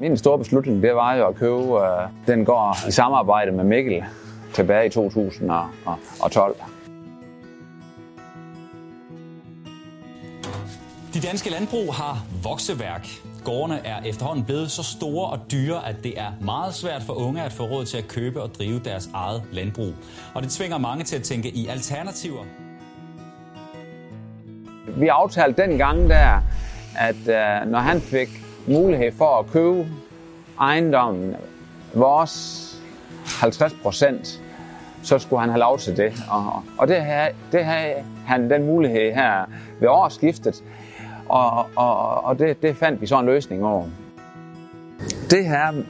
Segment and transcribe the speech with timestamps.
[0.00, 1.82] Min store beslutning, det var jo at købe uh,
[2.26, 4.04] den går i samarbejde med Mikkel
[4.54, 6.56] tilbage i 2012.
[11.14, 13.08] De danske landbrug har vokseværk.
[13.44, 17.42] Gårdene er efterhånden blevet så store og dyre, at det er meget svært for unge
[17.42, 19.92] at få råd til at købe og drive deres eget landbrug.
[20.34, 22.44] Og det tvinger mange til at tænke i alternativer.
[24.88, 26.40] Vi aftalte dengang der,
[26.98, 29.86] at uh, når han fik mulighed for at købe
[30.60, 31.36] ejendommen,
[31.94, 32.64] vores
[33.40, 34.42] 50 procent,
[35.02, 36.12] så skulle han have lov til det.
[36.30, 37.94] Og, og det, havde, det havde
[38.26, 39.44] han den mulighed her
[39.80, 40.64] ved årsskiftet,
[41.28, 43.86] og, og, og det, det fandt vi så en løsning over.
[45.30, 45.82] Det her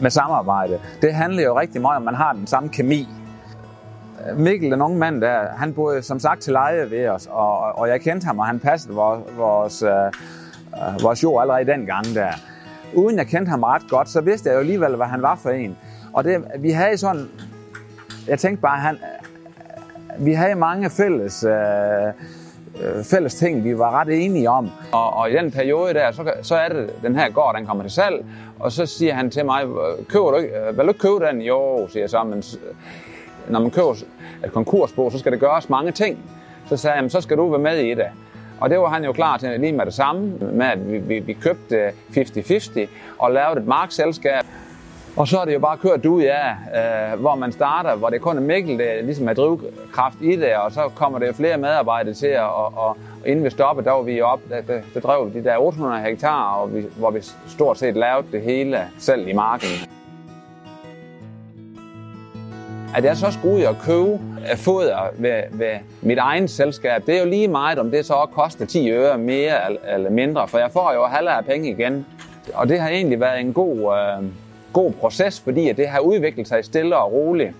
[0.00, 3.08] med samarbejde, det handler jo rigtig meget om, at man har den samme kemi.
[4.36, 7.88] Mikkel, den unge mand der, han boede som sagt til leje ved os, og, og
[7.88, 10.12] jeg kendte ham, og han passede vores, vores, øh,
[10.74, 12.32] Øh, vores jord allerede dengang der.
[12.94, 15.50] Uden jeg kendte ham ret godt, så vidste jeg jo alligevel, hvad han var for
[15.50, 15.76] en.
[16.12, 17.28] Og det, vi havde sådan,
[18.28, 21.52] jeg tænkte bare, han, øh, vi havde mange fælles, øh,
[22.82, 24.70] øh, fælles ting, vi var ret enige om.
[24.92, 27.84] Og, og i den periode der, så, så er det, den her gård, den kommer
[27.84, 28.24] til salg,
[28.58, 29.62] og så siger han til mig,
[30.08, 31.40] køber du ikke, vil du ikke købe den?
[31.40, 32.42] Jo, siger jeg så, men
[33.48, 33.94] når man køber
[34.44, 36.18] et konkursbo, så skal det gøres mange ting.
[36.66, 38.06] Så sagde jeg, så skal du være med i det.
[38.60, 41.18] Og det var han jo klar til lige med det samme, med at vi, vi,
[41.18, 42.80] vi købte øh, 50-50
[43.18, 44.44] og lavede et markselskab.
[45.16, 46.50] Og så er det jo bare kørt ud af,
[47.12, 50.56] øh, hvor man starter, hvor det kun er Mikkel, der ligesom er drivkraft i det,
[50.56, 54.02] og så kommer der flere medarbejdere til, og, og, og inden vi stoppede, der var
[54.02, 57.20] vi op, der, der, der drev vi de der 800 hektar, og vi, hvor vi
[57.46, 59.97] stort set lavede det hele selv i marken.
[62.96, 65.72] At jeg så skulle ud og købe øh, foder ved, ved
[66.02, 69.18] mit egen selskab, det er jo lige meget, om det så også koster 10 øre
[69.18, 69.54] mere
[69.94, 72.06] eller mindre, for jeg får jo halv af penge igen.
[72.54, 74.24] Og det har egentlig været en god, øh,
[74.72, 77.52] god proces, fordi at det har udviklet sig stille og roligt.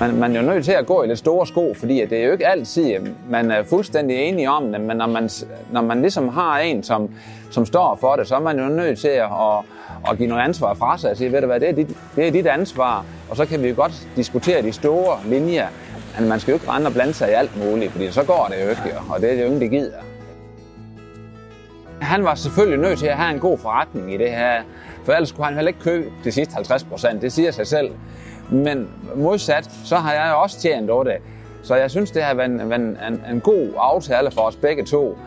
[0.00, 2.26] Man, man er jo nødt til at gå i lidt store sko, fordi det er
[2.26, 2.96] jo ikke altid,
[3.30, 5.30] man er fuldstændig enig om det, men når man,
[5.72, 7.10] når man ligesom har en, som,
[7.50, 9.64] som står for det, så er man jo nødt til at, at,
[10.10, 12.26] at give noget ansvar fra sig og sige, ved du hvad, det er, dit, det
[12.26, 15.66] er dit ansvar, og så kan vi jo godt diskutere de store linjer,
[16.18, 18.48] men man skal jo ikke rende og blande sig i alt muligt, fordi så går
[18.50, 19.98] det jo ikke, og det er jo ingen, der gider.
[22.00, 24.62] Han var selvfølgelig nødt til at have en god forretning i det her,
[25.04, 27.90] for ellers kunne han heller ikke købe de sidste 50 procent, det siger sig selv.
[28.50, 31.16] Men modsat, så har jeg også tjent over det.
[31.62, 34.84] Så jeg synes, det har været en, en, en, en god aftale for os begge
[34.84, 35.18] to.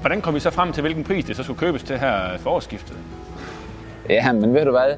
[0.00, 2.96] Hvordan kom vi så frem til, hvilken pris det så skulle købes til her forårsskiftet?
[4.08, 4.94] Ja, men ved du hvad?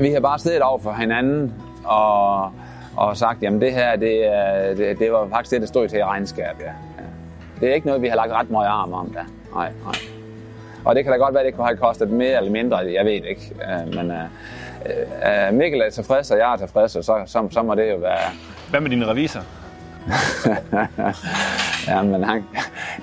[0.00, 1.52] Vi har bare stedet over for hinanden
[1.84, 2.50] og,
[2.96, 4.28] og sagt, jamen det her, det,
[4.78, 6.72] det, det var faktisk det, der stod til i regnskab, ja.
[7.60, 9.20] Det er ikke noget, vi har lagt ret meget arm om, da.
[9.54, 10.21] Nej, nej.
[10.84, 13.12] Og det kan da godt være, det kunne have kostet mere eller mindre, jeg ved
[13.12, 13.52] ikke.
[13.94, 17.90] Men uh, Mikkel er tilfreds, og jeg er tilfreds, og så, så, så må det
[17.90, 18.30] jo være...
[18.70, 19.40] Hvad med din revisor?
[21.88, 22.44] ja, men han,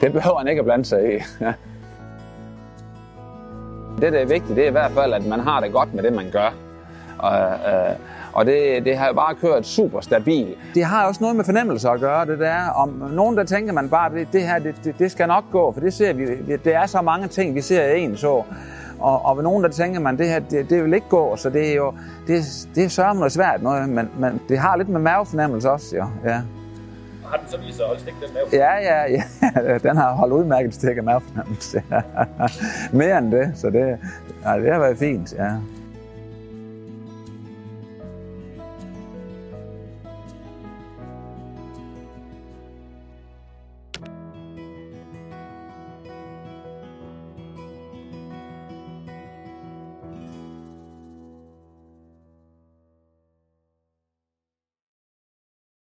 [0.01, 1.18] det behøver han ikke at blande sig i.
[4.01, 6.03] det, der er vigtigt, det er i hvert fald, at man har det godt med
[6.03, 6.53] det, man gør.
[7.19, 7.96] Og, øh,
[8.34, 10.57] og det, det har jo bare kørt super stabilt.
[10.75, 12.69] Det har også noget med fornemmelse at gøre, det der.
[12.75, 15.72] Om nogen, der tænker man bare, det, det her, det, det, det skal nok gå,
[15.72, 16.25] for det ser vi,
[16.63, 18.44] det er så mange ting, vi ser i en så.
[19.00, 21.50] Og, og ved nogen, der tænker man, det her, det, det vil ikke gå, så
[21.50, 21.94] det er jo,
[22.28, 22.44] det,
[22.75, 26.06] det er sørme noget svært noget, men, men det har lidt med mavefornemmelse også, jo.
[26.25, 26.41] Ja.
[27.25, 28.57] Har den så vist sig holde stik, den mavefornemmelse?
[28.57, 29.78] Ja, ja, ja.
[29.90, 31.84] Den har holdt udmærket stik af mavefornemmelse.
[32.97, 33.97] Mere end det, så det,
[34.46, 35.51] ja, det har været fint, ja.